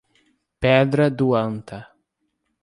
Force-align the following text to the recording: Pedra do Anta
Pedra 0.59 1.11
do 1.11 1.35
Anta 1.35 1.87